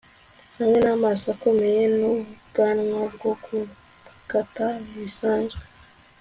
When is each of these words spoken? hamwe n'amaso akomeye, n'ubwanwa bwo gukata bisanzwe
hamwe 0.57 0.77
n'amaso 0.85 1.25
akomeye, 1.35 1.83
n'ubwanwa 1.99 3.01
bwo 3.13 3.31
gukata 3.43 4.67
bisanzwe 4.97 5.63